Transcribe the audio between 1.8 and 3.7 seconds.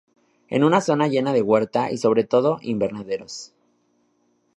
y sobre todo invernaderos.